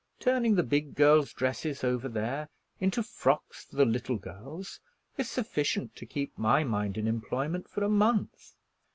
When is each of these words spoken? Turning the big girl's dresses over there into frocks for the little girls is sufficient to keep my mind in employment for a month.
Turning 0.19 0.55
the 0.55 0.63
big 0.63 0.95
girl's 0.95 1.31
dresses 1.31 1.83
over 1.83 2.09
there 2.09 2.49
into 2.79 3.03
frocks 3.03 3.65
for 3.65 3.75
the 3.75 3.85
little 3.85 4.17
girls 4.17 4.79
is 5.15 5.29
sufficient 5.29 5.95
to 5.95 6.07
keep 6.07 6.35
my 6.39 6.63
mind 6.63 6.97
in 6.97 7.05
employment 7.05 7.69
for 7.69 7.83
a 7.83 7.87
month. 7.87 8.55